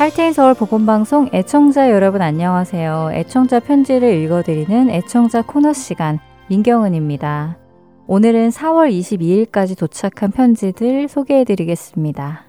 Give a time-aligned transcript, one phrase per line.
[0.00, 3.10] 할테인 서울 보건방송 애청자 여러분 안녕하세요.
[3.12, 6.18] 애청자 편지를 읽어드리는 애청자 코너 시간
[6.48, 7.58] 민경은입니다.
[8.06, 12.44] 오늘은 4월 22일까지 도착한 편지들 소개해드리겠습니다.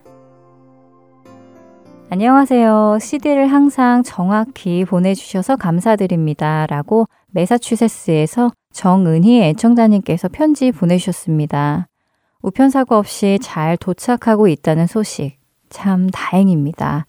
[2.10, 3.00] 안녕하세요.
[3.02, 6.68] CD를 항상 정확히 보내주셔서 감사드립니다.
[6.68, 11.90] 라고 메사추세스에서 정은희 애청자님께서 편지 보내주셨습니다.
[12.44, 15.36] 우편사고 없이 잘 도착하고 있다는 소식.
[15.70, 17.08] 참 다행입니다.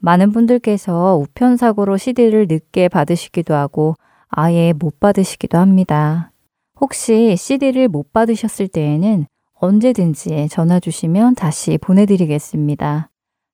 [0.00, 3.94] 많은 분들께서 우편사고로 CD를 늦게 받으시기도 하고
[4.28, 6.32] 아예 못 받으시기도 합니다.
[6.80, 13.10] 혹시 CD를 못 받으셨을 때에는 언제든지 전화 주시면 다시 보내드리겠습니다.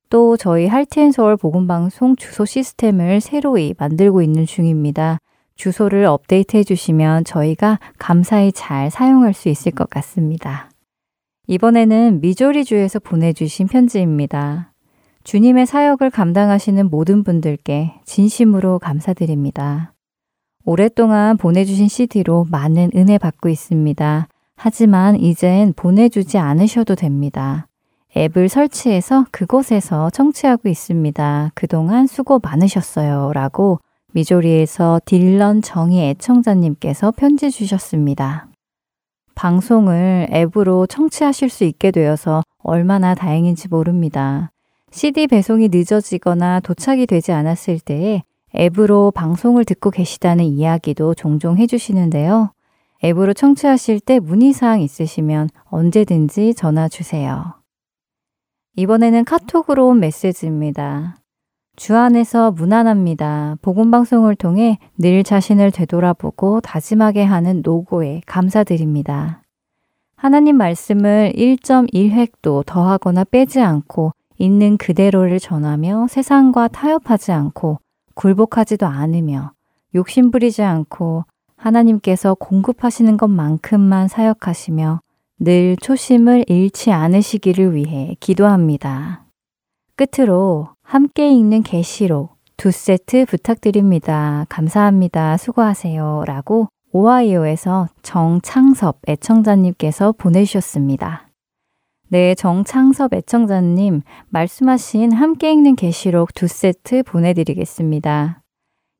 [0.08, 5.18] 또 저희 할티앤서울 복음방송 주소 시스템을 새로이 만들고 있는 중입니다.
[5.56, 10.70] 주소를 업데이트 해주시면 저희가 감사히 잘 사용할 수 있을 것 같습니다.
[11.48, 14.72] 이번에는 미조리주에서 보내주신 편지입니다.
[15.26, 19.92] 주님의 사역을 감당하시는 모든 분들께 진심으로 감사드립니다.
[20.64, 24.28] 오랫동안 보내주신 CD로 많은 은혜 받고 있습니다.
[24.54, 27.66] 하지만 이젠 보내주지 않으셔도 됩니다.
[28.16, 31.50] 앱을 설치해서 그곳에서 청취하고 있습니다.
[31.56, 33.32] 그동안 수고 많으셨어요.
[33.34, 33.80] 라고
[34.12, 38.46] 미조리에서 딜런 정희 애청자님께서 편지 주셨습니다.
[39.34, 44.52] 방송을 앱으로 청취하실 수 있게 되어서 얼마나 다행인지 모릅니다.
[44.96, 48.22] CD 배송이 늦어지거나 도착이 되지 않았을 때에
[48.56, 52.50] 앱으로 방송을 듣고 계시다는 이야기도 종종 해주시는데요.
[53.04, 57.56] 앱으로 청취하실 때 문의사항 있으시면 언제든지 전화 주세요.
[58.76, 61.18] 이번에는 카톡으로 온 메시지입니다.
[61.76, 63.58] 주 안에서 무난합니다.
[63.60, 69.42] 복음방송을 통해 늘 자신을 되돌아보고 다짐하게 하는 노고에 감사드립니다.
[70.16, 77.78] 하나님 말씀을 1.1획도 더하거나 빼지 않고 있는 그대로를 전하며 세상과 타협하지 않고
[78.14, 79.52] 굴복하지도 않으며
[79.94, 81.24] 욕심부리지 않고
[81.56, 85.00] 하나님께서 공급하시는 것만큼만 사역하시며
[85.38, 89.24] 늘 초심을 잃지 않으시기를 위해 기도합니다.
[89.96, 94.46] 끝으로 함께 읽는 계시록 두 세트 부탁드립니다.
[94.48, 95.36] 감사합니다.
[95.36, 96.24] 수고하세요.
[96.26, 101.25] 라고 오하이오에서 정창섭 애청자님께서 보내주셨습니다.
[102.08, 108.42] 네, 정창섭 애청자님, 말씀하신 함께 읽는 계시록 두 세트 보내드리겠습니다.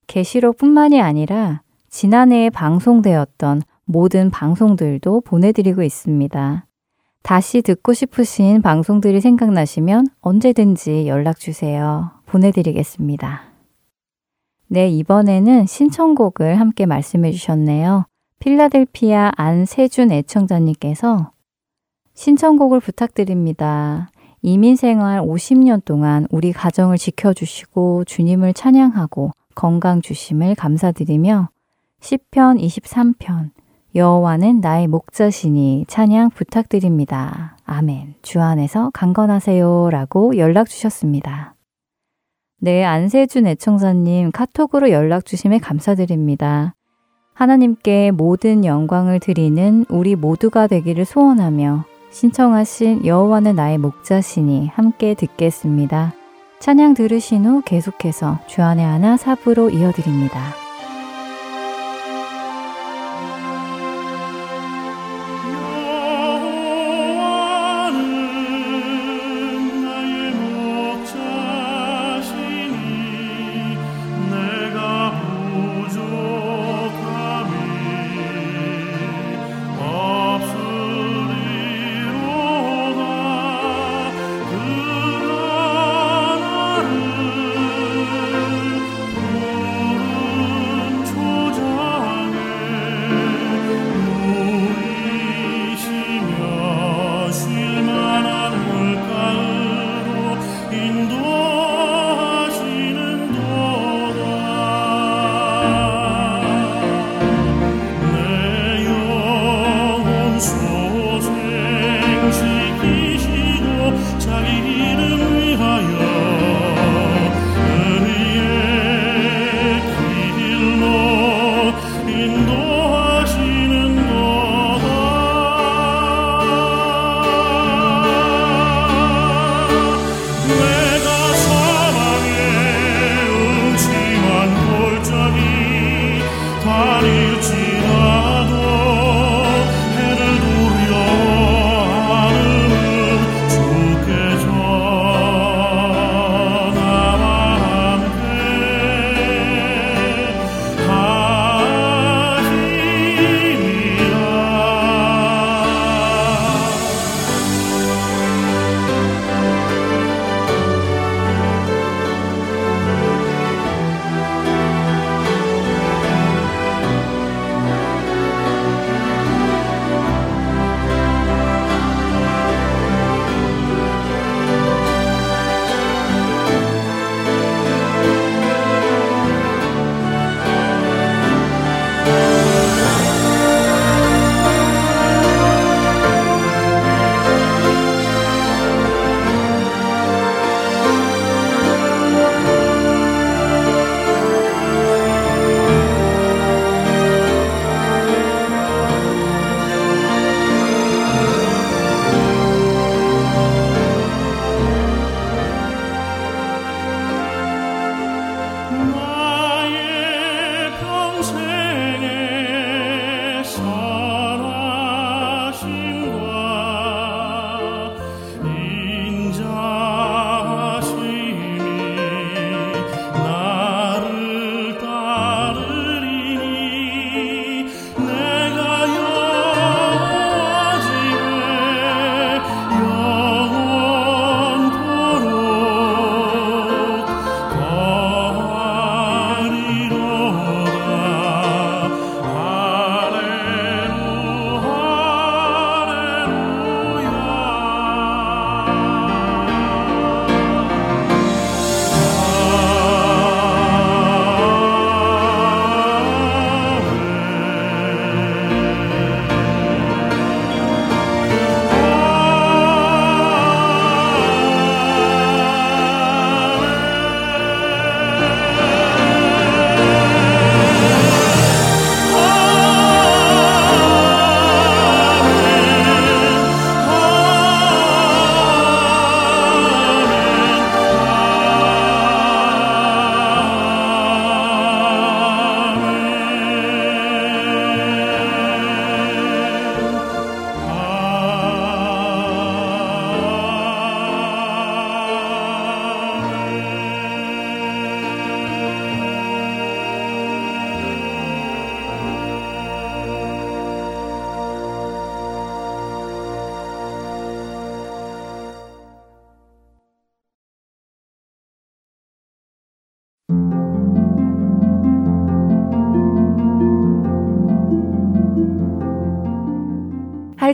[0.09, 6.67] 계시록뿐만이 아니라 지난해에 방송되었던 모든 방송들도 보내드리고 있습니다.
[7.23, 12.11] 다시 듣고 싶으신 방송들이 생각나시면 언제든지 연락 주세요.
[12.27, 13.43] 보내드리겠습니다.
[14.67, 18.07] 네, 이번에는 신청곡을 함께 말씀해 주셨네요.
[18.41, 21.31] 필라델피아 안세준 애청자님께서
[22.17, 24.11] 신청곡을 부탁드립니다.
[24.43, 31.51] 이민 생활 50년 동안 우리 가정을 지켜주시고 주님을 찬양하고 건강 주심을 감사드리며
[32.01, 33.51] 10편 23편
[33.95, 37.57] 여호와는 나의 목자시니 찬양 부탁드립니다.
[37.65, 38.15] 아멘.
[38.23, 39.91] 주 안에서 강건하세요.
[39.91, 41.55] 라고 연락 주셨습니다.
[42.59, 46.75] 네, 안세준 애청자님 카톡으로 연락 주심에 감사드립니다.
[47.35, 51.85] 하나님께 모든 영광을 드리는 우리 모두가 되기를 소원하며
[52.17, 56.15] 신청하신 여호와는 나의 목자시니 함께 듣겠습니다.
[56.61, 60.66] 찬양 들으신 후 계속해서 주안의 하나 사부로 이어드립니다.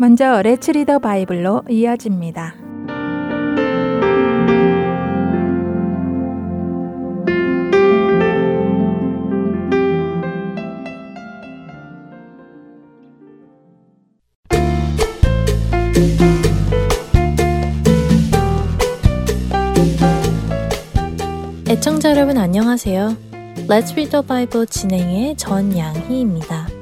[0.00, 2.54] 먼저 레츠 리더 바이블로 이어집니다.
[21.68, 23.16] 애청자 여러분 안녕하세요.
[23.66, 26.77] Let's Read the Bible 진행의 전양희입니다.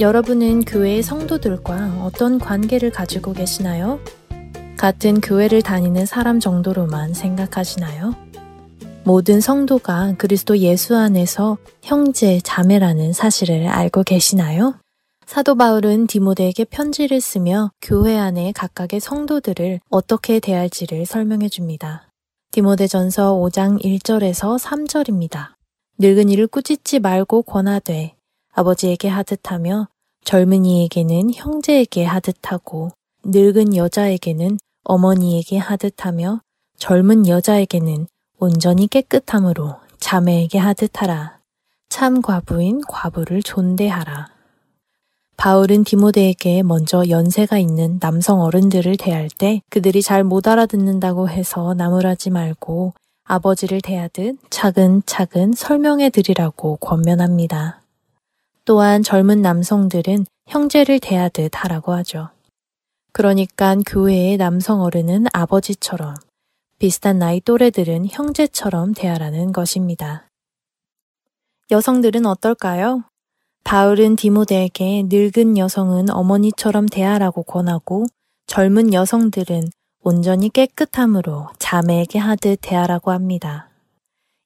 [0.00, 4.00] 여러분은 교회의 성도들과 어떤 관계를 가지고 계시나요?
[4.78, 8.14] 같은 교회를 다니는 사람 정도로만 생각하시나요?
[9.04, 14.74] 모든 성도가 그리스도 예수 안에서 형제, 자매라는 사실을 알고 계시나요?
[15.26, 22.10] 사도 바울은 디모데에게 편지를 쓰며 교회 안에 각각의 성도들을 어떻게 대할지를 설명해 줍니다.
[22.52, 25.48] 디모데전서 5장 1절에서 3절입니다.
[25.98, 28.14] 늙은이를 꾸짖지 말고 권하되
[28.60, 29.88] 아버지에게 하듯하며
[30.24, 32.90] 젊은이에게는 형제에게 하듯하고
[33.24, 36.40] 늙은 여자에게는 어머니에게 하듯하며
[36.76, 38.06] 젊은 여자에게는
[38.38, 41.38] 온전히 깨끗함으로 자매에게 하듯하라.
[41.88, 44.28] 참 과부인 과부를 존대하라.
[45.38, 52.28] 바울은 디모데에게 먼저 연세가 있는 남성 어른들을 대할 때 그들이 잘 못 알아듣는다고 해서 나무라지
[52.28, 52.92] 말고
[53.24, 57.79] 아버지를 대하듯 차근차근 설명해 드리라고 권면합니다.
[58.70, 62.28] 또한 젊은 남성들은 형제를 대하듯 하라고 하죠.
[63.10, 66.14] 그러니까 교회의 남성 어른은 아버지처럼
[66.78, 70.28] 비슷한 나이 또래들은 형제처럼 대하라는 것입니다.
[71.72, 73.02] 여성들은 어떨까요?
[73.64, 78.06] 바울은 디모데에게 늙은 여성은 어머니처럼 대하라고 권하고
[78.46, 79.64] 젊은 여성들은
[80.04, 83.69] 온전히 깨끗함으로 자매에게 하듯 대하라고 합니다.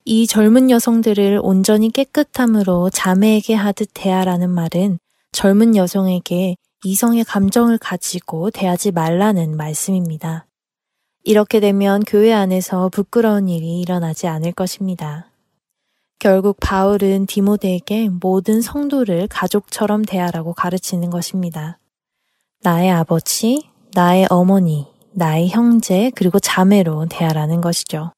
[0.06, 4.98] 이 젊은 여성들을 온전히 깨끗함으로 자매에게 하듯 대하라는 말은
[5.32, 10.46] 젊은 여성에게 이성의 감정을 가지고 대하지 말라는 말씀입니다.
[11.24, 15.30] 이렇게 되면 교회 안에서 부끄러운 일이 일어나지 않을 것입니다.
[16.18, 21.78] 결국 바울은 디모데에게 모든 성도를 가족처럼 대하라고 가르치는 것입니다.
[22.60, 28.13] 나의 아버지, 나의 어머니, 나의 형제, 그리고 자매로 대하라는 것이죠.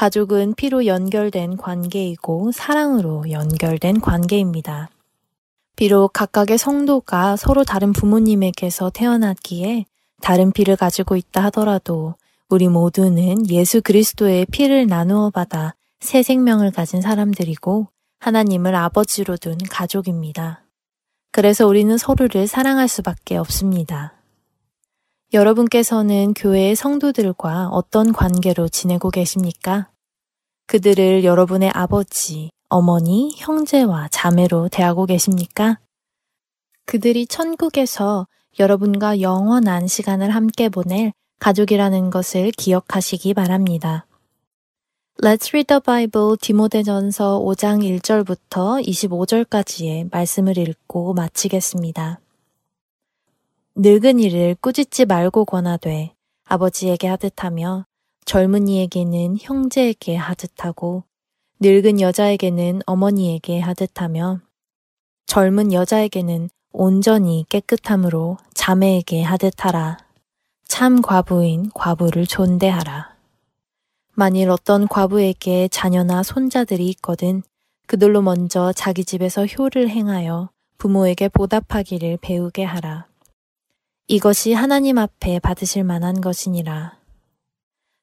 [0.00, 4.88] 가족은 피로 연결된 관계이고 사랑으로 연결된 관계입니다.
[5.76, 9.84] 비록 각각의 성도가 서로 다른 부모님에게서 태어났기에
[10.22, 12.14] 다른 피를 가지고 있다 하더라도
[12.48, 17.88] 우리 모두는 예수 그리스도의 피를 나누어 받아 새 생명을 가진 사람들이고
[18.20, 20.62] 하나님을 아버지로 둔 가족입니다.
[21.30, 24.14] 그래서 우리는 서로를 사랑할 수밖에 없습니다.
[25.32, 29.88] 여러분께서는 교회의 성도들과 어떤 관계로 지내고 계십니까?
[30.66, 35.78] 그들을 여러분의 아버지, 어머니, 형제와 자매로 대하고 계십니까?
[36.84, 38.26] 그들이 천국에서
[38.58, 44.06] 여러분과 영원한 시간을 함께 보낼 가족이라는 것을 기억하시기 바랍니다.
[45.22, 52.18] Let's read the Bible 디모데전서 5장 1절부터 25절까지의 말씀을 읽고 마치겠습니다.
[53.76, 56.12] 늙은이를 꾸짖지 말고 권하되
[56.44, 57.86] 아버지에게 하듯하며
[58.24, 61.04] 젊은이에게는 형제에게 하듯하고
[61.60, 64.40] 늙은 여자에게는 어머니에게 하듯하며
[65.26, 69.98] 젊은 여자에게는 온전히 깨끗함으로 자매에게 하듯하라.
[70.66, 73.14] 참 과부인 과부를 존대하라.
[74.14, 77.42] 만일 어떤 과부에게 자녀나 손자들이 있거든
[77.86, 83.09] 그들로 먼저 자기 집에서 효를 행하여 부모에게 보답하기를 배우게 하라.
[84.12, 86.96] 이것이 하나님 앞에 받으실 만한 것이니라.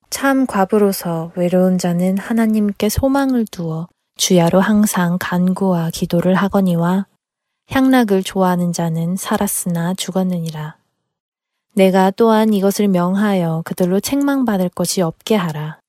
[0.10, 7.08] 참 과부로서 외로운 자는 하나님께 소망을 두어 주야로 항상 간구와 기도를 하거니와
[7.70, 10.78] 향락을 좋아하는 자는 살았으나 죽었느니라.
[11.74, 15.82] 내가 또한 이것을 명하여 그들로 책망받을 것이 없게 하라.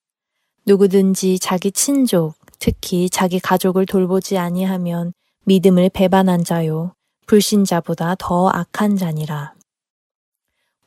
[0.66, 5.12] 누구든지 자기 친족, 특히 자기 가족을 돌보지 아니하면
[5.44, 6.92] 믿음을 배반한 자요,
[7.28, 9.56] 불신자보다 더 악한 자니라.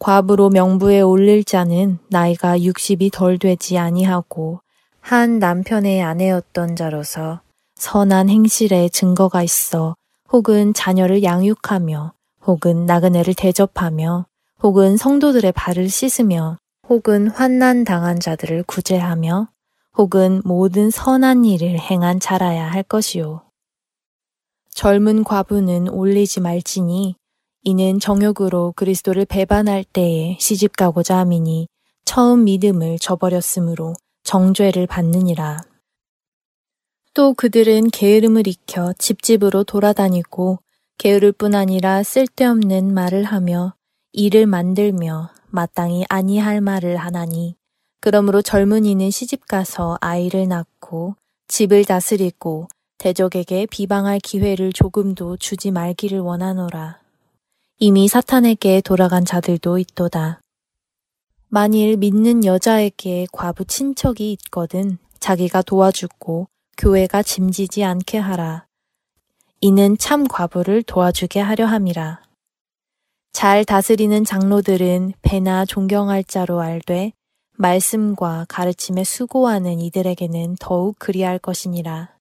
[0.01, 4.59] 과부로 명부에 올릴 자는 나이가 60이 덜 되지 아니하고
[4.99, 7.41] 한 남편의 아내였던 자로서
[7.75, 9.95] 선한 행실에 증거가 있어
[10.31, 12.13] 혹은 자녀를 양육하며
[12.47, 14.25] 혹은 나그네를 대접하며
[14.63, 16.57] 혹은 성도들의 발을 씻으며
[16.89, 19.49] 혹은 환난 당한 자들을 구제하며
[19.99, 23.43] 혹은 모든 선한 일을 행한 자라야 할 것이요.
[24.73, 27.20] 젊은 과부는 올리지 말지니
[27.63, 31.67] 이는 정욕으로 그리스도를 배반할 때에 시집 가고자 함이니
[32.05, 35.61] 처음 믿음을 저버렸으므로 정죄를 받느니라.
[37.13, 40.59] 또 그들은 게으름을 익혀 집집으로 돌아다니고
[40.97, 43.75] 게으를 뿐 아니라 쓸데없는 말을 하며
[44.13, 47.55] 일을 만들며 마땅히 아니할 말을 하나니
[47.99, 51.15] 그러므로 젊은이는 시집가서 아이를 낳고
[51.47, 57.00] 집을 다스리고 대적에게 비방할 기회를 조금도 주지 말기를 원하노라.
[57.83, 60.39] 이미 사탄에게 돌아간 자들도 있도다.
[61.47, 66.47] 만일 믿는 여자에게 과부 친척이 있거든 자기가 도와주고
[66.77, 68.67] 교회가 짐지지 않게 하라.
[69.61, 72.21] 이는 참 과부를 도와주게 하려 함이라.
[73.31, 77.13] 잘 다스리는 장로들은 배나 존경할 자로 알되
[77.57, 82.20] 말씀과 가르침에 수고하는 이들에게는 더욱 그리할 것이니라.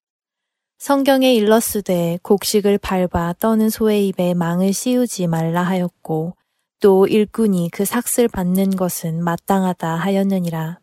[0.81, 6.37] 성경에 일러스되 곡식을 밟아 떠는 소의 입에 망을 씌우지 말라 하였고
[6.81, 10.79] 또 일꾼이 그 삭슬 받는 것은 마땅하다 하였느니라.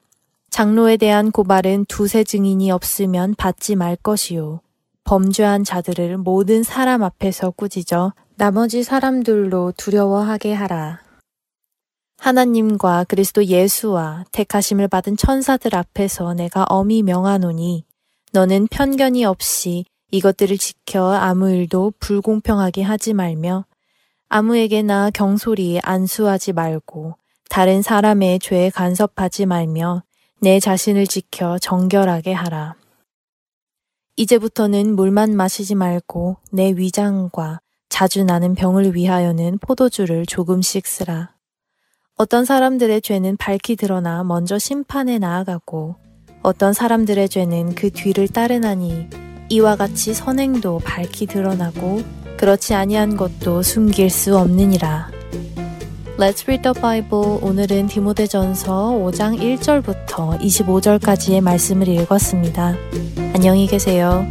[0.51, 4.61] 장로에 대한 고발은 두세 증인이 없으면 받지 말 것이요.
[5.03, 11.01] 범죄한 자들을 모든 사람 앞에서 꾸짖어 나머지 사람들로 두려워하게 하라.
[12.19, 17.86] 하나님과 그리스도 예수와 택하심을 받은 천사들 앞에서 내가 엄히 명하노니
[18.37, 23.65] 너는 편견이 없이 이것들을 지켜 아무 일도 불공평하게 하지 말며
[24.29, 27.15] 아무에게나 경솔히 안수하지 말고
[27.49, 30.03] 다른 사람의 죄에 간섭하지 말며
[30.39, 32.75] 내 자신을 지켜 정결하게 하라.
[34.17, 41.33] 이제부터는 물만 마시지 말고 내 위장과 자주 나는 병을 위하여는 포도주를 조금씩 쓰라.
[42.17, 45.95] 어떤 사람들의 죄는 밝히 드러나 먼저 심판에 나아가고
[46.47, 49.09] 어떤 사람들의 죄는 그 뒤를 따르나니
[49.49, 52.01] 이와 같이 선행도 밝히 드러나고
[52.37, 55.11] 그렇지 아니한 것도 숨길 수 없느니라.
[56.17, 57.39] Let's read the Bible.
[57.41, 62.75] 오늘은 디모데전서 5장 1절부터 25절까지의 말씀을 읽었습니다.
[63.33, 64.25] 안녕히 계세요.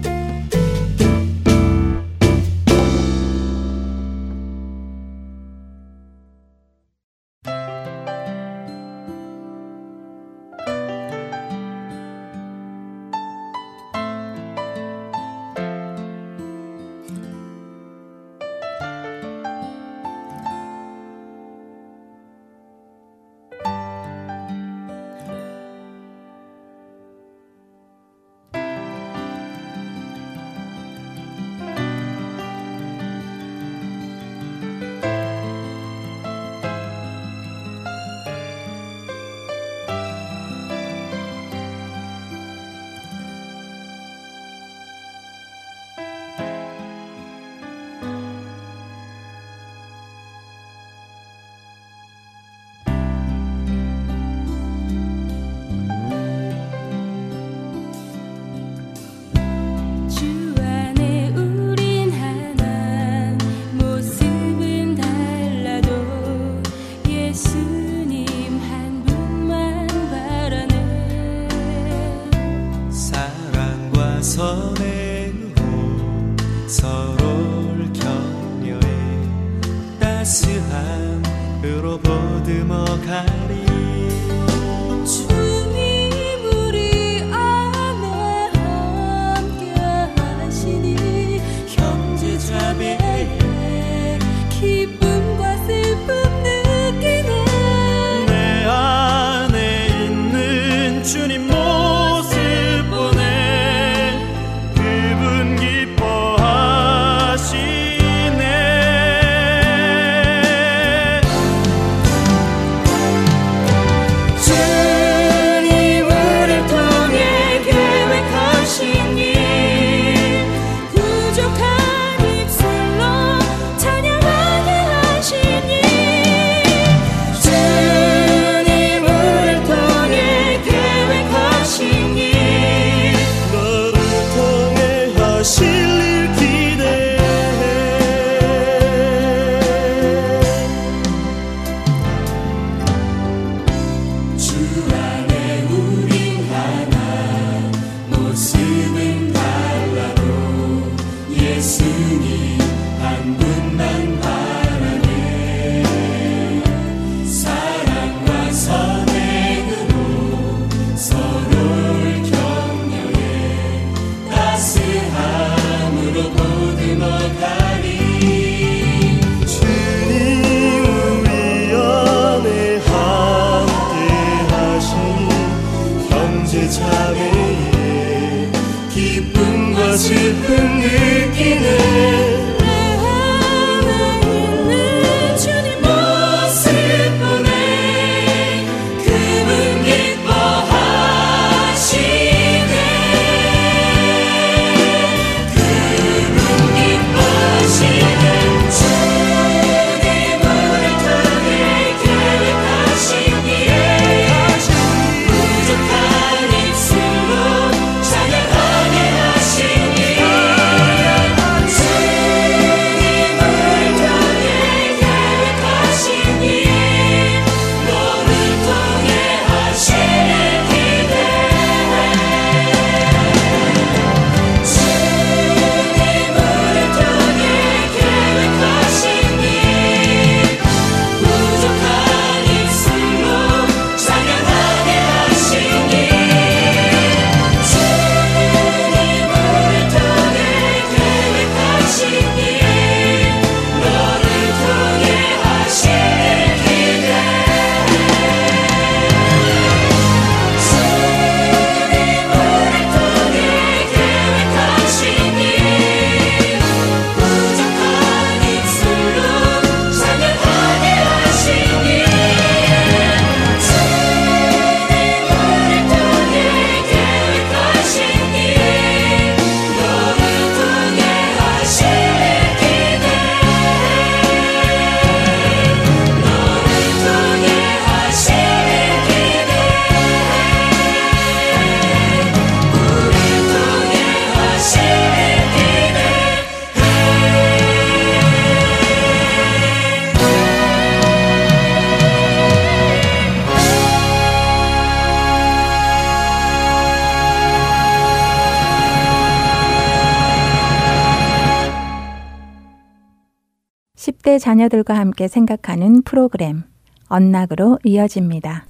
[304.37, 306.63] 10대 자녀들과 함께 생각하는 프로그램
[307.09, 308.67] 언락으로 이어집니다.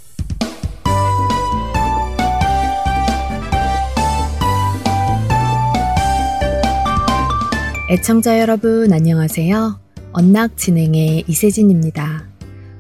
[7.91, 9.81] 애청자 여러분 안녕하세요.
[10.13, 12.29] 언락 진행의 이세진입니다.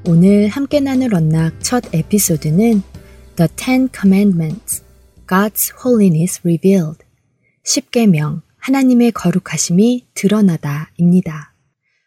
[0.06, 2.82] 오늘 함께 나눌 언락 첫 에피소드는
[3.36, 4.82] The Ten Commandments,
[5.26, 6.98] God's Holiness Revealed,
[7.64, 11.55] 10계명, 하나님의 거룩하심이 드러나다입니다.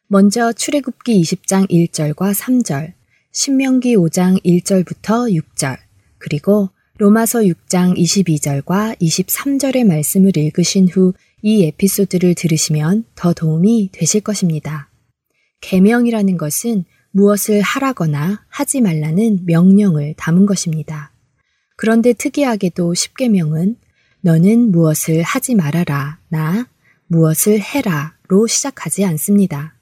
[0.10, 2.94] 먼저 출애굽기 20장 1절과 3절,
[3.32, 5.78] 신명기 5장 1절부터 6절,
[6.18, 14.90] 그리고 로마서 6장 22절과 23절의 말씀을 읽으신 후 이 에피소드를 들으시면 더 도움이 되실 것입니다.
[15.62, 21.12] 계명이라는 것은 무엇을 하라거나 하지 말라는 명령을 담은 것입니다.
[21.76, 23.78] 그런데 특이하게도 십계명은
[24.22, 26.68] 너는 무엇을 하지 말아라, 나
[27.08, 29.79] 무엇을 해라로 시작하지 않습니다.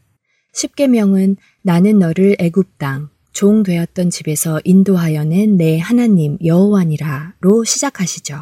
[0.58, 8.41] 십계명은 나는 너를 애굽 땅, 종 되었던 집에서 인도하여 낸 내 하나님 여호와니라로 시작하시죠.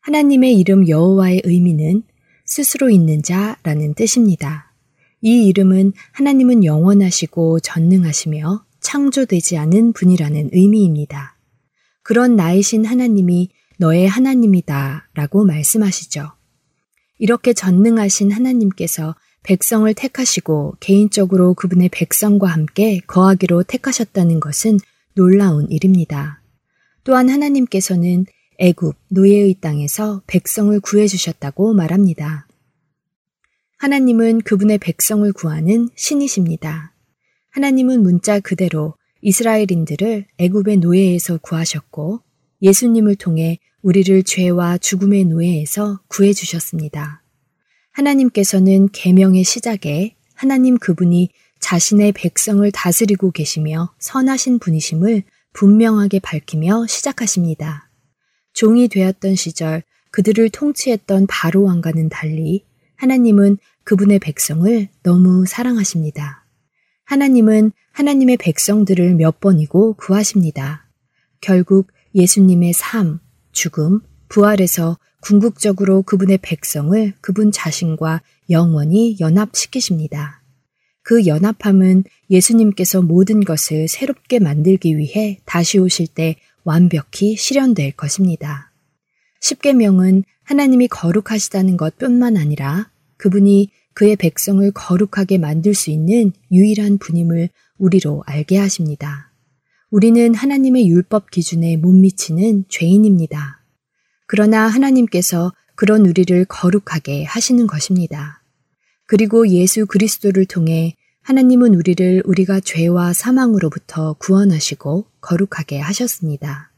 [0.00, 2.02] 하나님의 이름 여호와의 의미는
[2.44, 4.74] 스스로 있는 자라는 뜻입니다.
[5.22, 11.38] 이 이름은 하나님은 영원하시고 전능하시며 창조되지 않은 분이라는 의미입니다.
[12.02, 16.32] 그런 나이신 하나님이 너의 하나님이다 라고 말씀하시죠.
[17.18, 24.78] 이렇게 전능하신 하나님께서 백성을 택하시고 개인적으로 그분의 백성과 함께 거하기로 택하셨다는 것은
[25.14, 26.42] 놀라운 일입니다.
[27.04, 28.26] 또한 하나님께서는
[28.58, 32.46] 애굽 노예의 땅에서 백성을 구해 주셨다고 말합니다.
[33.78, 36.94] 하나님은 그분의 백성을 구하는 신이십니다.
[37.52, 42.20] 하나님은 문자 그대로 이스라엘인들을 애굽의 노예에서 구하셨고
[42.60, 47.19] 예수님을 통해 우리를 죄와 죽음의 노예에서 구해 주셨습니다.
[47.92, 57.90] 하나님께서는 계명의 시작에 하나님 그분이 자신의 백성을 다스리고 계시며 선하신 분이심을 분명하게 밝히며 시작하십니다.
[58.52, 62.64] 종이 되었던 시절 그들을 통치했던 바로 왕과는 달리
[62.96, 66.44] 하나님은 그분의 백성을 너무 사랑하십니다.
[67.04, 70.88] 하나님은 하나님의 백성들을 몇 번이고 구하십니다.
[71.40, 73.20] 결국 예수님의 삶,
[73.52, 80.42] 죽음, 부활에서 궁극적으로 그분의 백성을 그분 자신과 영원히 연합시키십니다.
[81.02, 88.72] 그 연합함은 예수님께서 모든 것을 새롭게 만들기 위해 다시 오실 때 완벽히 실현될 것입니다.
[89.40, 98.22] 십계명은 하나님이 거룩하시다는 것뿐만 아니라 그분이 그의 백성을 거룩하게 만들 수 있는 유일한 분임을 우리로
[98.26, 99.32] 알게 하십니다.
[99.90, 103.59] 우리는 하나님의 율법 기준에 못 미치는 죄인입니다.
[104.32, 108.40] 그러나 하나님께서 그런 우리를 거룩하게 하시는 것입니다.
[109.06, 116.70] 그리고 예수 그리스도를 통해 하나님은 우리를 우리가 죄와 사망으로부터 구원하시고 거룩하게 하셨습니다.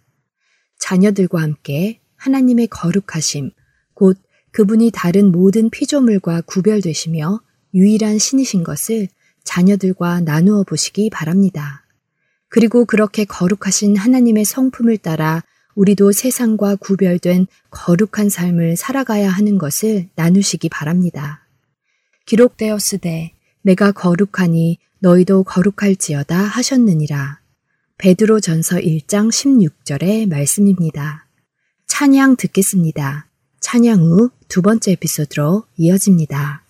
[0.78, 3.50] 자녀들과 함께 하나님의 거룩하심,
[3.92, 4.16] 곧
[4.52, 7.42] 그분이 다른 모든 피조물과 구별되시며
[7.74, 9.08] 유일한 신이신 것을
[9.44, 11.84] 자녀들과 나누어 보시기 바랍니다.
[12.48, 15.42] 그리고 그렇게 거룩하신 하나님의 성품을 따라
[15.74, 21.46] 우리도 세상과 구별된 거룩한 삶을 살아가야 하는 것을 나누시기 바랍니다.
[22.26, 23.32] 기록되었으되
[23.62, 27.40] 내가 거룩하니 너희도 거룩할지어다 하셨느니라.
[27.98, 31.26] 베드로 전서 1장 16절의 말씀입니다.
[31.86, 33.28] 찬양 듣겠습니다.
[33.60, 36.61] 찬양 후 두 번째 에피소드로 이어집니다.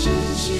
[0.00, 0.59] 星星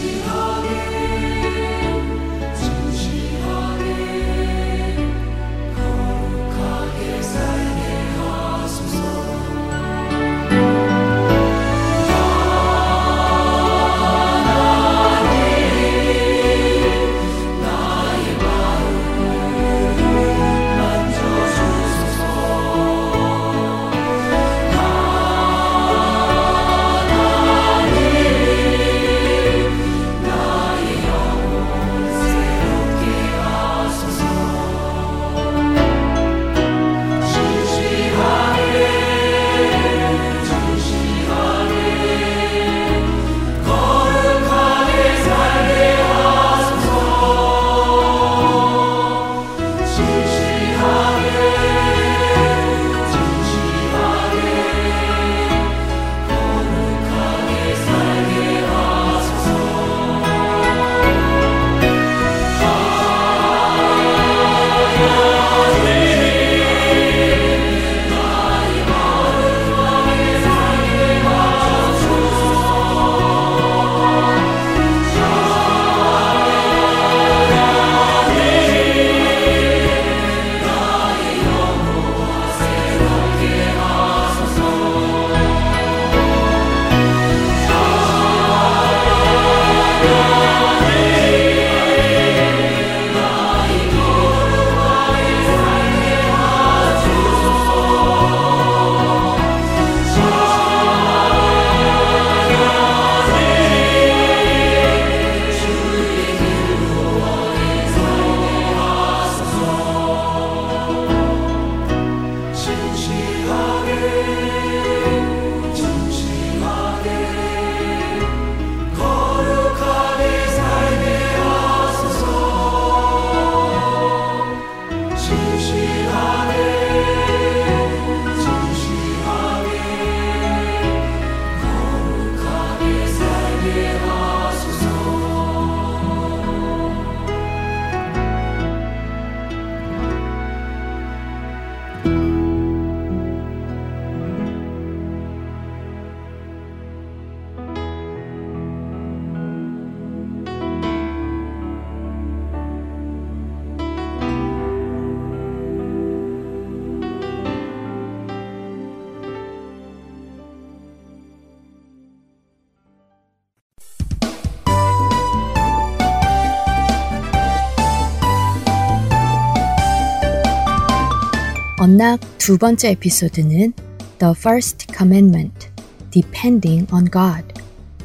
[172.01, 173.75] 언락 두 번째 에피소드는
[174.21, 175.69] The First Commandment,
[176.11, 177.47] Depending on God.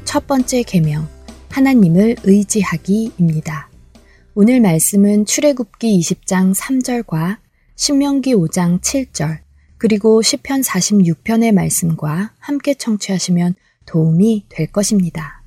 [0.04, 1.08] 첫 번째 계명,
[1.50, 3.70] 하나님을 의지하기입니다.
[4.34, 7.38] 오늘 말씀은 출애굽기 20장 3절과
[7.78, 9.40] 신명기 5장 7절,
[9.78, 13.56] 그리고 시편 46편의 말씀과 함께 청취하시면
[13.86, 15.42] 도움이 될 것입니다.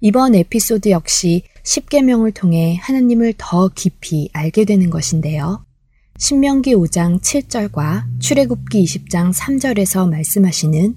[0.00, 5.64] 이번 에피소드 역시 10계명을 통해 하나님을 더 깊이 알게 되는 것인데요.
[6.22, 10.94] 신명기 5장 7절과 출애굽기 20장 3절에서 말씀하시는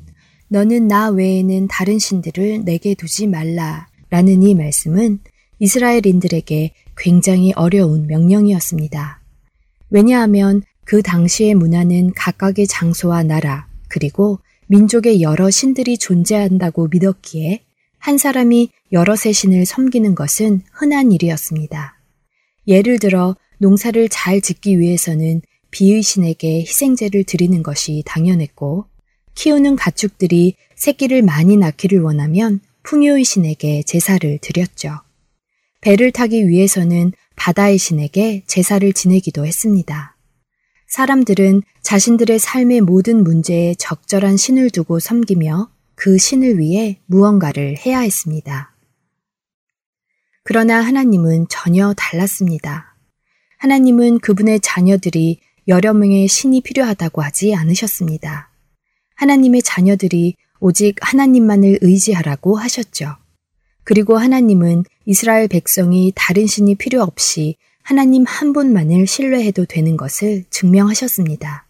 [0.49, 5.17] 너는 나 외에는 다른 신들을 내게 두지 말라 라는 이 말씀은
[5.57, 9.19] 이스라엘인들에게 굉장히 어려운 명령이었습니다.
[9.89, 17.63] 왜냐하면 그 당시의 문화는 각각의 장소와 나라 그리고 민족의 여러 신들이 존재한다고 믿었기에
[17.97, 21.99] 한 사람이 여러 새 신을 섬기는 것은 흔한 일이었습니다.
[22.67, 25.41] 예를 들어 농사를 잘 짓기 위해서는
[25.71, 28.85] 비의 신에게 희생제를 드리는 것이 당연했고
[29.35, 34.99] 키우는 가축들이 새끼를 많이 낳기를 원하면 풍요의 신에게 제사를 드렸죠.
[35.81, 40.15] 배를 타기 위해서는 바다의 신에게 제사를 지내기도 했습니다.
[40.87, 48.73] 사람들은 자신들의 삶의 모든 문제에 적절한 신을 두고 섬기며 그 신을 위해 무언가를 해야 했습니다.
[50.43, 52.94] 그러나 하나님은 전혀 달랐습니다.
[53.65, 58.51] 하나님은 그분의 자녀들이 여러 명의 신이 필요하다고 하지 않으셨습니다.
[59.15, 63.15] 하나님의 자녀들이 오직 하나님만을 의지하라고 하셨죠.
[63.83, 71.65] 그리고 하나님은 이스라엘 백성이 다른 신이 필요 없이 하나님 한 분만을 신뢰해도 되는 것을 증명하셨습니다.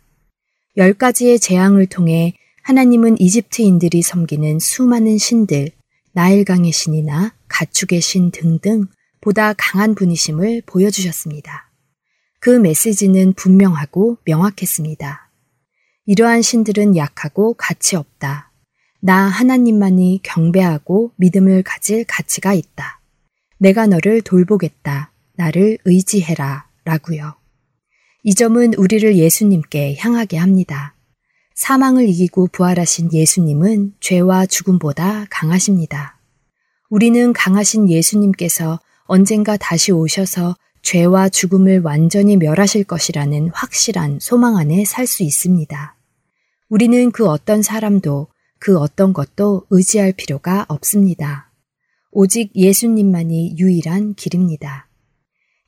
[0.75, 5.69] 열 가지의 재앙을 통해 하나님은 이집트인들이 섬기는 수많은 신들,
[6.11, 8.87] 나일강의 신이나 가축의 신 등등
[9.21, 11.65] 보다 강한 분이심을 보여주셨습니다.
[12.45, 15.31] 그 메시지는 분명하고 명확했습니다.
[16.05, 18.51] 이러한 신들은 약하고 가치 없다.
[19.01, 23.01] 나 하나님만이 경배하고 믿음을 가질 가치가 있다.
[23.57, 25.11] 내가 너를 돌보겠다.
[25.33, 26.67] 나를 의지해라.
[26.83, 27.33] 라고요.
[28.21, 30.93] 이 점은 우리를 예수님께 향하게 합니다.
[31.55, 36.19] 사망을 이기고 부활하신 예수님은 죄와 죽음보다 강하십니다.
[36.91, 45.07] 우리는 강하신 예수님께서 언젠가 다시 오셔서 죄와 죽음을 완전히 멸하실 것이라는 확실한 소망 안에 살
[45.07, 45.95] 수 있습니다.
[46.69, 48.27] 우리는 그 어떤 사람도
[48.59, 51.51] 그 어떤 것도 의지할 필요가 없습니다.
[52.11, 54.87] 오직 예수님만이 유일한 길입니다.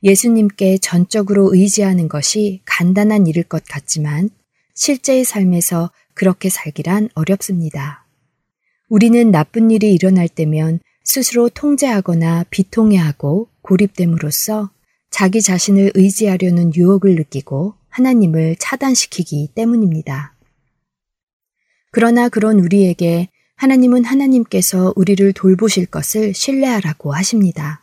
[0.04, 4.30] 예수님께 전적으로 의지하는 것이 간단한 일일 것 같지만
[4.76, 8.06] 실제의 삶에서 그렇게 살기란 어렵습니다.
[8.88, 14.70] 우리는 나쁜 일이 일어날 때면 스스로 통제하거나 비통해하고 고립됨으로써
[15.10, 20.36] 자기 자신을 의지하려는 유혹을 느끼고 하나님을 차단시키기 때문입니다.
[21.92, 27.82] 그러나 그런 우리에게 하나님은 하나님께서 우리를 돌보실 것을 신뢰하라고 하십니다.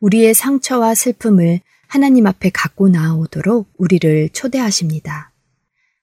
[0.00, 5.32] 우리의 상처와 슬픔을 하나님 앞에 갖고 나아오도록 우리를 초대하십니다.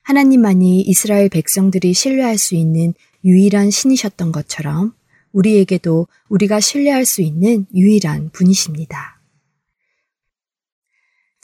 [0.04, 2.94] 하나님만이 이스라엘 백성들이 신뢰할 수 있는
[3.26, 4.94] 유일한 신이셨던 것처럼
[5.32, 9.23] 우리에게도 우리가 신뢰할 수 있는 유일한 분이십니다.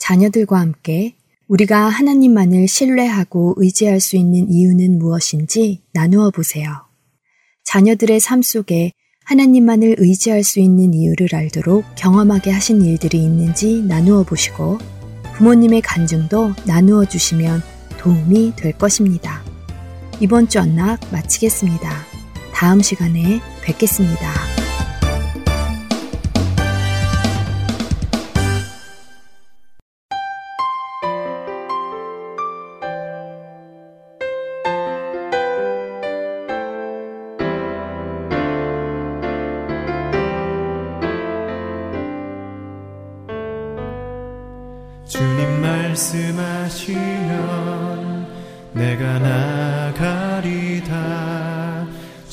[0.00, 1.14] 자녀들과 함께
[1.46, 6.70] 우리가 하나님만을 신뢰하고 의지할 수 있는 이유는 무엇인지 나누어 보세요.
[7.64, 8.92] 자녀들의 삶 속에
[9.24, 14.78] 하나님만을 의지할 수 있는 이유를 알도록 경험하게 하신 일들이 있는지 나누어 보시고
[15.36, 17.62] 부모님의 간증도 나누어 주시면
[17.98, 19.42] 도움이 될 것입니다.
[20.20, 21.90] 이번 주 언락 마치겠습니다.
[22.52, 24.59] 다음 시간에 뵙겠습니다.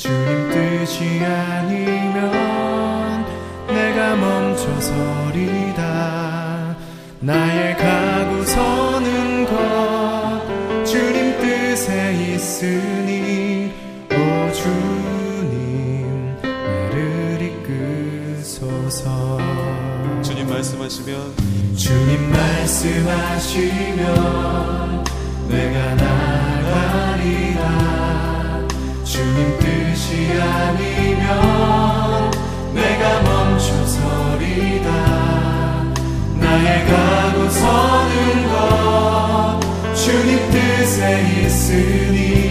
[0.07, 2.31] 주님 뜻이 아니면
[3.67, 5.81] 내가 멈춰서리다.
[7.19, 13.73] 나의 가구 서는 것 주님 뜻에 있으니
[14.11, 14.15] 오
[14.53, 17.41] 주님 나를
[18.37, 19.39] 이끄소서.
[20.21, 21.35] 주님 말씀하시면
[21.75, 24.05] 주님 말씀하시면
[25.49, 26.16] 내가 나
[30.31, 31.27] 아니면
[32.73, 34.89] 내가 멈춰서리다.
[36.39, 39.59] 나의 가고 서는 것
[39.95, 42.46] 주님 뜻에 있으니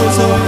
[0.00, 0.47] was over.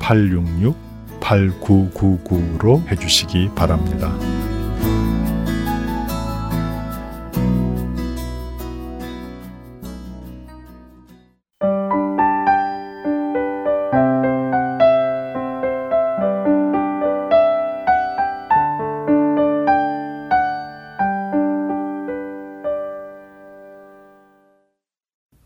[0.00, 4.12] 602-866-8999로 해주시기 바랍니다.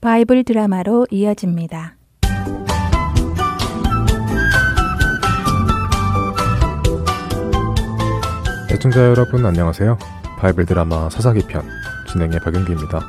[0.00, 1.99] 바이블 드라마로 이어집니다.
[8.72, 9.98] 애청자 여러분 안녕하세요.
[10.38, 11.68] 바이블 드라마 사사기 편
[12.08, 13.04] 진행의 박윤기입니다.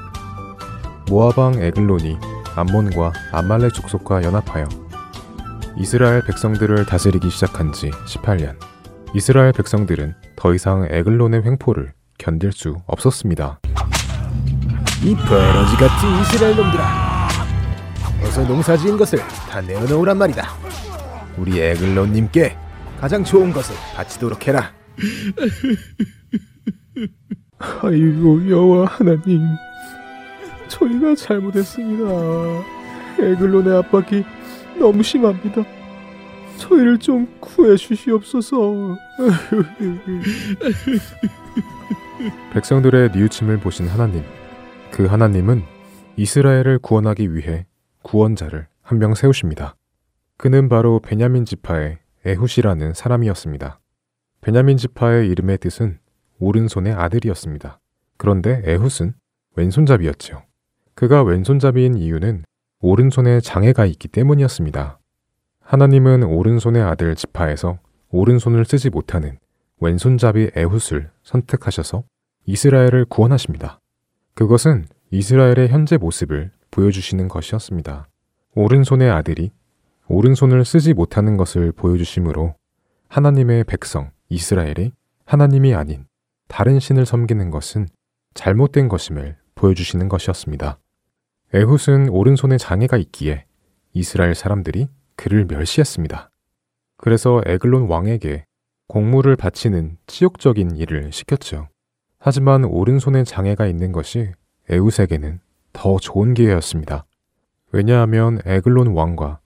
[1.07, 2.17] 모압 왕 에글론이
[2.55, 4.67] 암몬과 아말렉 족속과 연합하여
[5.77, 8.55] 이스라엘 백성들을 다스리기 시작한 지 18년.
[9.13, 13.59] 이스라엘 백성들은 더 이상 에글론의 횡포를 견딜 수 없었습니다.
[15.03, 17.27] 이 버러지 같은 이스라엘 놈들아
[18.23, 20.47] 어서 농사 지은 것을 다 내어놓으란 말이다
[21.37, 22.57] 우리 에글론님께
[22.99, 24.71] 가장 좋은 것을 바치도록 해라
[27.83, 29.41] 아이고 여호와 하나님
[30.67, 32.03] 저희가 잘못했습니다
[33.19, 34.23] 에글론의 압박이
[34.79, 35.63] 너무 심합니다
[36.57, 38.97] 저희를 좀 구해 주시옵소서
[42.53, 44.23] 백성들의 뉘우침을 보신 하나님
[44.91, 45.63] 그 하나님은
[46.17, 47.65] 이스라엘을 구원하기 위해
[48.03, 49.75] 구원자를 한 명 세우십니다.
[50.37, 53.79] 그는 바로 베냐민 지파의 에훗이라는 사람이었습니다.
[54.41, 55.99] 베냐민 지파의 이름의 뜻은
[56.39, 57.79] 오른손의 아들이었습니다.
[58.17, 59.13] 그런데 에훗은
[59.55, 60.41] 왼손잡이였지요.
[60.95, 62.43] 그가 왼손잡이인 이유는
[62.79, 64.99] 오른손에 장애가 있기 때문이었습니다.
[65.59, 67.77] 하나님은 오른손의 아들 지파에서
[68.09, 69.37] 오른손을 쓰지 못하는
[69.79, 72.03] 왼손잡이 에훗을 선택하셔서
[72.45, 73.79] 이스라엘을 구원하십니다.
[74.33, 78.07] 그것은 이스라엘의 현재 모습을 보여주시는 것이었습니다.
[78.55, 79.51] 오른손의 아들이
[80.07, 82.55] 오른손을 쓰지 못하는 것을 보여주심으로
[83.07, 84.93] 하나님의 백성 이스라엘이
[85.25, 86.05] 하나님이 아닌
[86.47, 87.89] 다른 신을 섬기는 것은
[88.33, 90.79] 잘못된 것임을 보여주시는 것이었습니다.
[91.53, 93.45] 에훗은 오른손에 장애가 있기에
[93.91, 96.31] 이스라엘 사람들이 그를 멸시했습니다.
[96.95, 98.45] 그래서 에글론 왕에게
[98.87, 101.67] 공물을 바치는 치욕적인 일을 시켰죠.
[102.17, 104.31] 하지만 오른손에 장애가 있는 것이
[104.69, 105.41] 에웃에게는
[105.73, 107.05] 더 좋은 기회였습니다.
[107.73, 109.41] 왜냐하면 에글론 왕과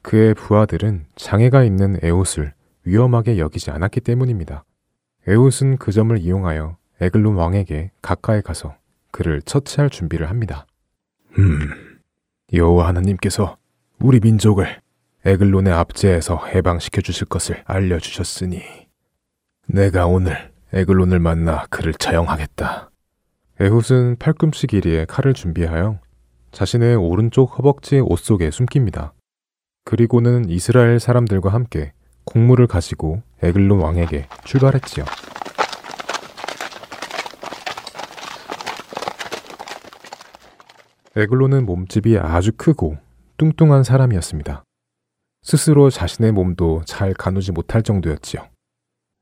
[0.00, 2.54] 그의 부하들은 장애가 있는 에웃을
[2.84, 4.64] 위험하게 여기지 않았기 때문입니다.
[5.26, 8.76] 에웃은 그 점을 이용하여 에글론 왕에게 가까이 가서
[9.10, 10.66] 그를 처치할 준비를 합니다.
[11.38, 12.00] 음,
[12.52, 13.56] 여호와 하나님께서
[14.00, 14.80] 우리 민족을
[15.24, 18.62] 에글론의 압제에서 해방시켜 주실 것을 알려주셨으니
[19.66, 22.90] 내가 오늘 에글론을 만나 그를 처형하겠다.
[23.60, 26.00] 에훗은 팔꿈치 길이의 칼을 준비하여
[26.52, 29.12] 자신의 오른쪽 허벅지 옷 속에 숨깁니다.
[29.84, 31.92] 그리고는 이스라엘 사람들과 함께
[32.24, 35.04] 곡물을 가지고 에글론 왕에게 출발했지요.
[41.16, 42.96] 에글론은 몸집이 아주 크고
[43.36, 44.62] 뚱뚱한 사람이었습니다.
[45.42, 48.48] 스스로 자신의 몸도 잘 가누지 못할 정도였지요.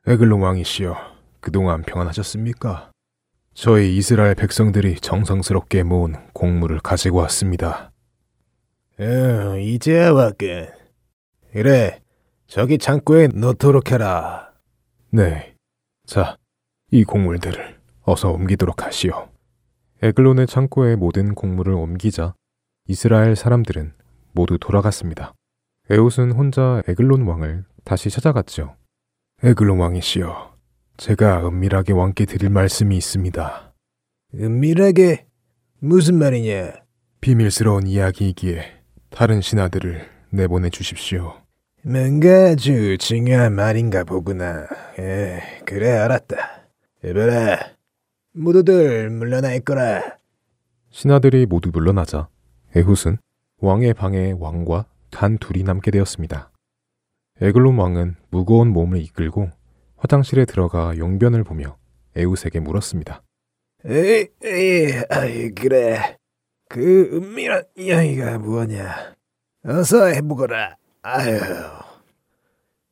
[0.07, 0.97] 에글론 왕이시여,
[1.41, 2.91] 그동안 평안하셨습니까?
[3.55, 7.91] 저희 이스라엘 백성들이 정성스럽게 모은 곡물을 가지고 왔습니다.
[9.01, 10.69] 어, 이제야 왔군.
[11.53, 12.01] 그래,
[12.49, 14.55] 저기 창고에 넣도록 해라.
[15.11, 15.55] 네.
[16.07, 16.39] 자,
[16.91, 19.29] 이 곡물들을 어서 옮기도록 하시오.
[20.01, 22.35] 에글론의 창고에 모든 곡물을 옮기자
[22.87, 23.93] 이스라엘 사람들은
[24.33, 25.35] 모두 돌아갔습니다.
[25.91, 28.77] 에웃은 혼자 에글론 왕을 다시 찾아갔죠.
[29.43, 30.57] 에글론 왕이시여,
[30.97, 33.75] 제가 은밀하게 왕께 드릴 말씀이 있습니다.
[34.35, 35.27] 은밀하게?
[35.81, 36.73] 무슨 말이냐?
[37.21, 38.81] 비밀스러운 이야기이기에
[39.11, 41.43] 다른 신하들을 내보내 주십시오.
[41.89, 44.67] 뭔가 아주 중요한 말인가 보구나.
[44.99, 46.69] 에, 그래 알았다.
[47.03, 47.59] 에베라,
[48.35, 50.19] 모두들 물러나 있거라.
[50.91, 52.29] 신하들이 모두 물러나자
[52.77, 53.17] 에훗은
[53.61, 56.51] 왕의 방에 왕과 단 둘이 남게 되었습니다.
[57.41, 59.49] 에글론 왕은 무거운 몸을 이끌고
[59.97, 61.79] 화장실에 들어가 용변을 보며
[62.17, 63.23] 에웃에게 물었습니다.
[63.87, 66.19] 에이, 에이, 아이, 그래.
[66.69, 69.15] 그 은밀한 이야기가 뭐냐.
[69.65, 70.77] 어서 해보거라.
[71.03, 71.39] 아유.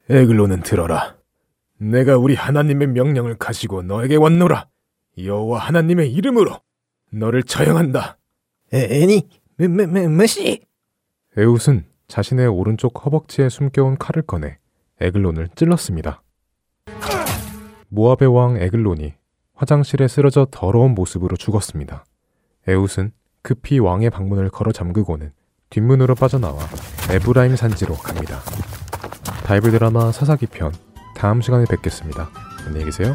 [0.09, 1.17] 에글로는 들어라.
[1.79, 4.69] 내가 우리 하나님의 명령을 가지고 너에게 왔노라.
[5.19, 6.61] 여호와 하나님의 이름으로
[7.11, 8.19] 너를 처형한다.
[9.59, 10.61] 뭐, 뭐시?
[11.37, 14.59] 에웃은 자신의 오른쪽 허벅지에 숨겨온 칼을 꺼내
[15.01, 16.23] 에글론을 찔렀습니다.
[17.89, 19.15] 모압의 왕 에글론이
[19.55, 22.05] 화장실에 쓰러져 더러운 모습으로 죽었습니다.
[22.69, 25.33] 에웃은 급히 왕의 방문을 걸어 잠그고는
[25.71, 26.59] 뒷문으로 빠져나와
[27.11, 28.41] 에브라임 산지로 갑니다.
[29.45, 30.73] 바이블 드라마 사사기 편
[31.17, 32.31] 다음 시간에 뵙겠습니다.
[32.67, 33.15] 안녕히 계세요.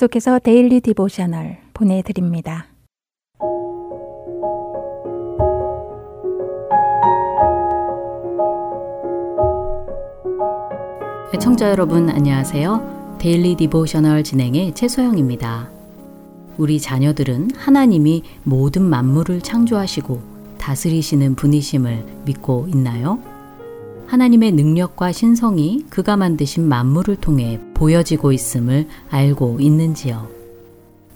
[0.00, 2.68] 계속해서 Daily Devotional 보내드립니다.
[11.38, 13.18] 청자 여러분 안녕하세요.
[13.20, 15.68] Daily Devotional 진행의 최소영입니다.
[16.56, 20.22] 우리 자녀들은 하나님이 모든 만물을 창조하시고
[20.56, 23.18] 다스리시는 분이심을 믿고 있나요?
[24.06, 30.28] 하나님의 능력과 신성이 그가 만드신 만물을 통해 보여지고 있음을 알고 있는지요.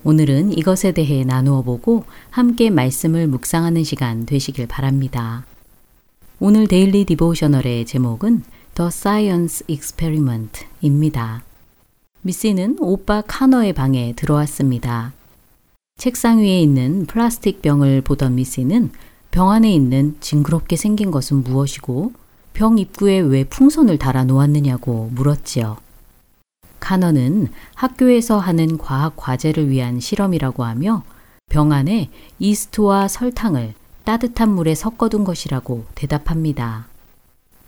[0.03, 5.45] 오늘은 이것에 대해 나누어 보고 함께 말씀을 묵상하는 시간 되시길 바랍니다.
[6.39, 8.41] 오늘 Daily Devotional의 제목은
[8.73, 11.43] The Science Experiment입니다.
[12.23, 15.13] 미씨는 오빠 카너의 방에 들어왔습니다.
[15.97, 18.89] 책상 위에 있는 플라스틱 병을 보던 미씨는
[19.29, 22.13] 병 안에 있는 징그럽게 생긴 것은 무엇이고
[22.53, 25.84] 병 입구에 왜 풍선을 달아 놓았느냐고 물었지요.
[26.85, 31.01] 카너는 학교에서 하는 과학 과제를 위한 실험이라고 하며
[31.49, 33.73] 병 안에 이스트와 설탕을
[34.03, 36.85] 따뜻한 물에 섞어둔 것이라고 대답합니다.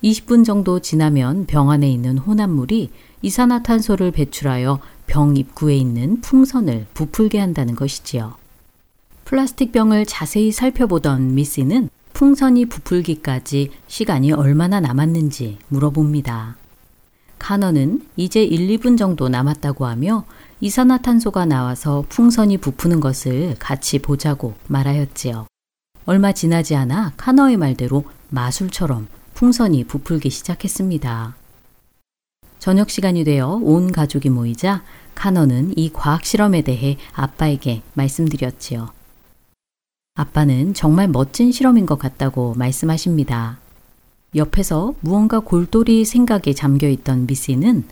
[0.04, 2.92] 20분 정도 지나면 병 안에 있는 혼합물이
[3.24, 8.36] 이산화탄소를 배출하여 병 입구에 있는 풍선을 부풀게 한다는 것이지요.
[9.26, 16.67] 플라스틱 병을 자세히 살펴보던 미씨는 풍선이 부풀기까지 시간이 얼마나 남았는지 물어봅니다.
[17.40, 20.26] 카너는 이제 1, 2분 정도 남았다고 하며
[20.60, 25.48] 이산화탄소가 나와서 풍선이 부푸는 것을 같이 보자고 말하였지요.
[26.06, 31.36] 얼마 지나지 않아 카너의 말대로 마술처럼 풍선이 부풀기 시작했습니다.
[32.60, 34.84] 저녁 시간이 되어 온 가족이 모이자
[35.16, 38.90] 카너는 이 과학 실험에 대해 아빠에게 말씀드렸지요.
[40.16, 43.60] 아빠는 정말 멋진 실험인 것 같다고 말씀하십니다.
[44.36, 47.86] 옆에서 무언가 골똘히 생각에 잠겨 있던 미씨는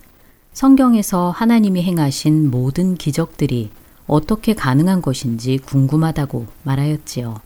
[0.53, 3.69] 성경에서 하나님이 행하신 모든 기적들이
[4.07, 7.41] 어떻게 가능한 것인지 궁금하다고 말하였지요.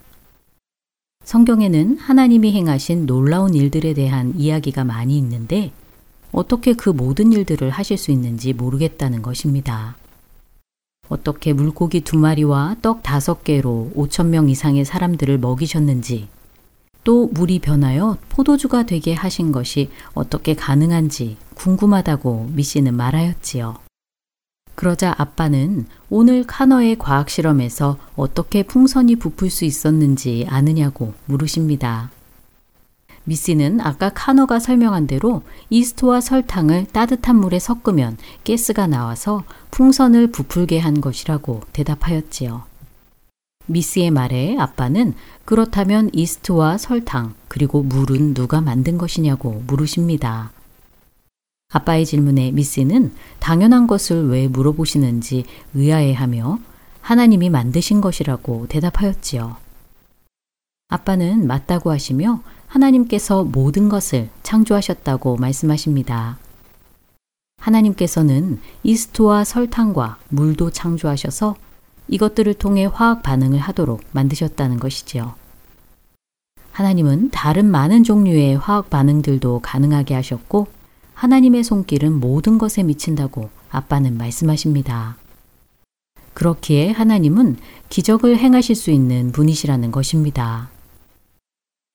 [1.23, 5.71] 성경에는 하나님이 행하신 놀라운 일들에 대한 이야기가 많이 있는데
[6.31, 9.95] 어떻게 그 모든 일들을 하실 수 있는지 모르겠다는 것입니다.
[11.07, 16.27] 어떻게 물고기 두 마리와 떡 다섯 개로 5천 명 이상의 사람들을 먹이셨는지,
[17.03, 23.77] 또 물이 변하여 포도주가 되게 하신 것이 어떻게 가능한지 궁금하다고 미씨는 말하였지요.
[24.75, 32.11] 그러자 아빠는 오늘 카너의 과학 실험에서 어떻게 풍선이 부풀 수 있었는지 아느냐고 물으십니다.
[33.25, 41.01] 미씨는 아까 카너가 설명한 대로 이스트와 설탕을 따뜻한 물에 섞으면 가스가 나와서 풍선을 부풀게 한
[41.01, 42.68] 것이라고 대답하였지요.
[43.69, 45.13] 미씨의 말에 아빠는
[45.45, 50.51] 그렇다면 이스트와 설탕 그리고 물은 누가 만든 것이냐고 물으십니다.
[51.71, 55.45] 아빠의 질문에 미씨는 당연한 것을 왜 물어보시는지
[55.75, 56.59] 의아해하며
[57.01, 59.57] 하나님이 만드신 것이라고 대답하였지요.
[60.89, 66.37] 아빠는 맞다고 하시며 하나님께서 모든 것을 창조하셨다고 말씀하십니다.
[67.59, 71.55] 하나님께서는 이스트와 설탕과 물도 창조하셔서
[72.09, 75.35] 이것들을 통해 화학 반응을 하도록 만드셨다는 것이지요.
[76.71, 80.67] 하나님은 다른 많은 종류의 화학 반응들도 가능하게 하셨고
[81.13, 85.17] 하나님의 손길은 모든 것에 미친다고 아빠는 말씀하십니다.
[86.33, 87.57] 그렇기에 하나님은
[87.89, 90.69] 기적을 행하실 수 있는 분이시라는 것입니다.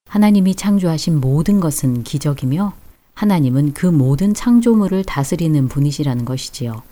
[0.06, 2.74] 하나님이 창조하신 모든 것은 기적이며
[3.14, 6.82] 하나님은 그 모든 창조물을 다스리는 분이시라는 것이지요.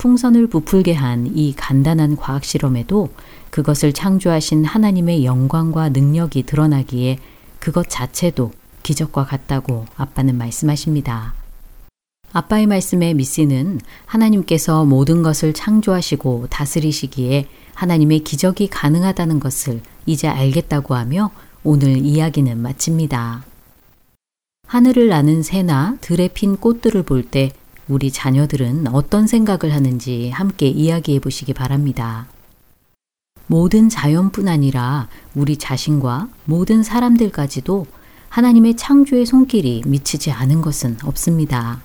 [0.00, 3.10] 풍선을 부풀게 한 이 간단한 과학 실험에도
[3.50, 7.18] 그것을 창조하신 하나님의 영광과 능력이 드러나기에
[7.58, 8.50] 그것 자체도
[8.82, 11.34] 기적과 같다고 아빠는 말씀하십니다.
[12.32, 21.30] 아빠의 말씀에 미씨는 하나님께서 모든 것을 창조하시고 다스리시기에 하나님의 기적이 가능하다는 것을 이제 알겠다고 하며
[21.62, 23.44] 오늘 이야기는 마칩니다.
[24.66, 27.52] 하늘을 나는 새나 들에 핀 꽃들을 볼 때
[27.90, 32.28] 우리 자녀들은 어떤 생각을 하는지 함께 이야기해 보시기 바랍니다.
[33.48, 37.86] 모든 자연뿐 아니라 우리 자신과 모든 사람들까지도
[38.28, 41.82] 하나님의 창조의 손길이 미치지 않은 것은 없습니다.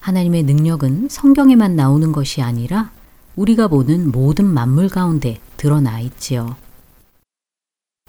[0.00, 2.90] 하나님의 능력은 성경에만 나오는 것이 아니라
[3.36, 6.56] 우리가 보는 모든 만물 가운데 드러나 있지요.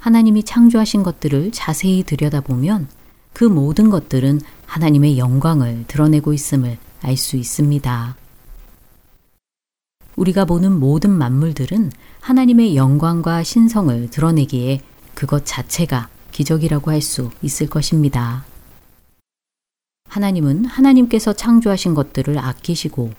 [0.01, 2.89] 하나님이 창조하신 것들을 자세히 들여다보면
[3.31, 8.15] 그 모든 것들은 하나님의 영광을 드러내고 있음을 알 수 있습니다.
[10.15, 11.91] 우리가 보는 모든 만물들은
[12.21, 14.81] 하나님의 영광과 신성을 드러내기에
[15.13, 18.45] 그것 자체가 기적이라고 할 수 있을 것입니다.
[20.09, 23.11] 하나님은 하나님께서 창조하신 것들을 아끼시고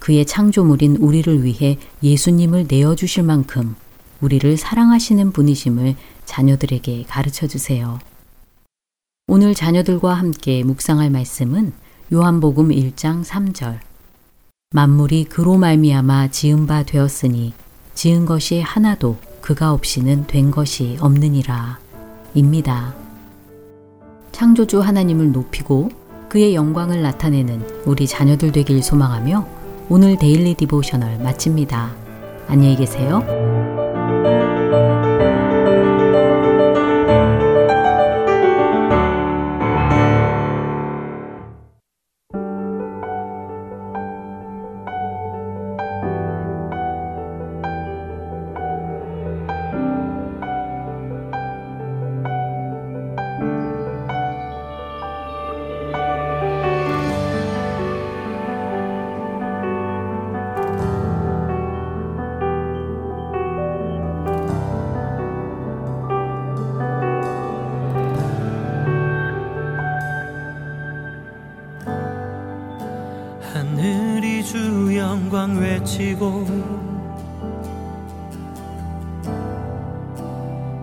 [0.00, 3.76] 그의 창조물인 우리를 위해 예수님을 내어주실 만큼
[4.20, 8.00] 우리를 사랑하시는 분이심을 자녀들에게 가르쳐 주세요.
[9.34, 11.72] 오늘 자녀들과 함께 묵상할 말씀은
[12.12, 13.78] 요한복음 1장 3절.
[14.72, 17.54] 만물이 그로 말미암아 지은 바 되었으니
[17.94, 21.78] 지은 것이 하나도 그가 없이는 된 것이 없느니라.
[22.34, 22.94] 입니다.
[24.32, 25.88] 창조주 하나님을 높이고
[26.28, 29.48] 그의 영광을 나타내는 우리 자녀들 되길 소망하며
[29.88, 31.90] 오늘 Daily Devotional 마칩니다.
[32.48, 33.81] 안녕히 계세요.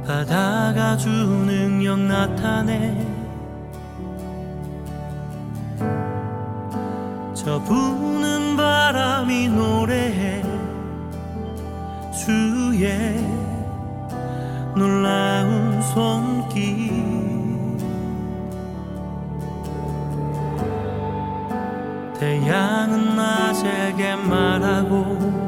[0.09, 2.97] 바다가 주는 영 나타내
[7.35, 10.41] 저 부는 바람이 노래해
[12.11, 13.23] 주의
[14.75, 16.89] 놀라운 손길.
[22.19, 25.38] 태양은 낮에게 말하고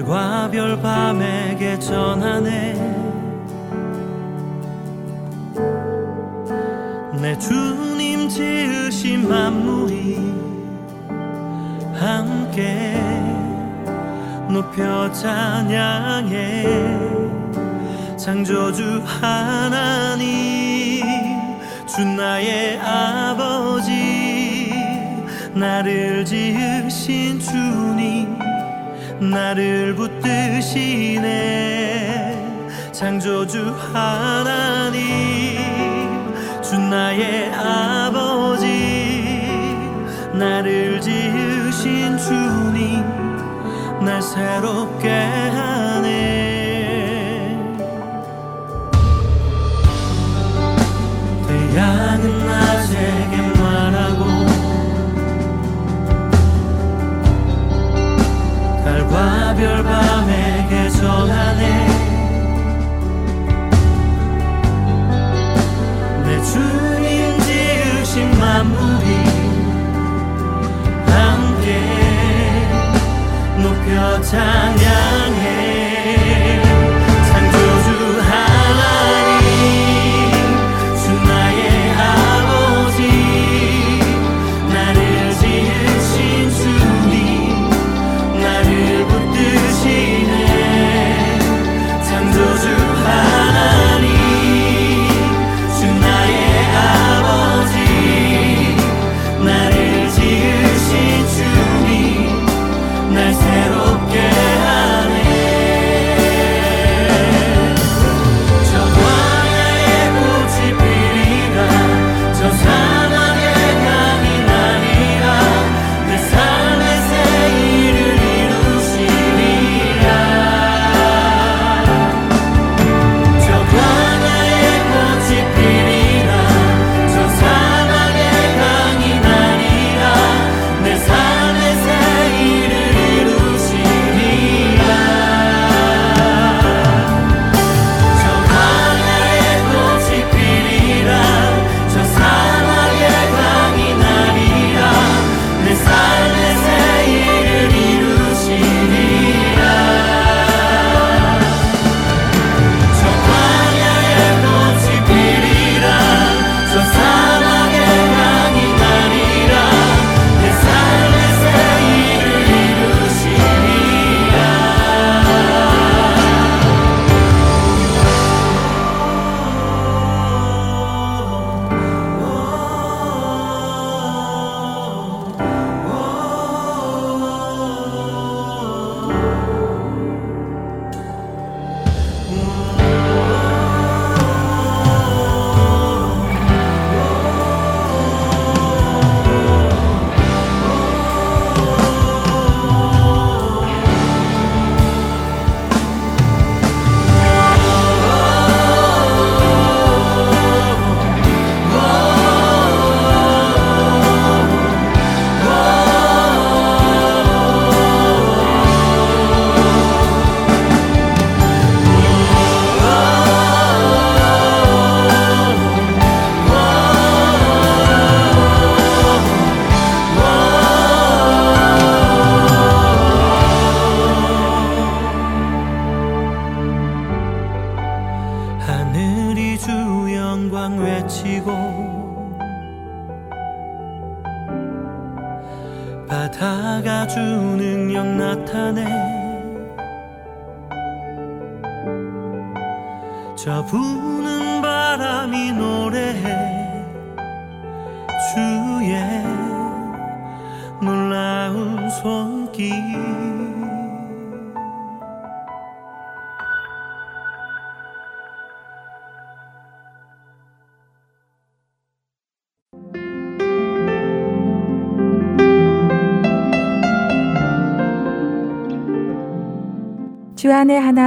[0.00, 2.74] 달과 별 밤에게 전하네.
[7.20, 10.16] 내 주님 지으신 만물이
[11.94, 12.98] 함께
[14.48, 16.64] 높여 찬양해.
[18.16, 20.24] 창조주 하나님
[21.86, 24.72] 주 나의 아버지
[25.54, 28.29] 나를 지으신 주님
[29.20, 31.30] 나를 붙드시네.
[32.92, 35.00] 창조주 하나님
[36.62, 38.66] 주 나의 아버지
[40.32, 43.04] 나를 지으신 주님
[44.04, 46.39] 날 새롭게 하네.
[59.54, 61.86] 별 밤에게 전하네.
[66.24, 69.06] 내 주님 지으신 만물이
[71.06, 71.80] 함께
[73.58, 75.69] 높여 찬양해.